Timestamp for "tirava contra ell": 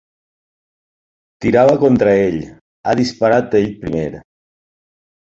1.45-2.37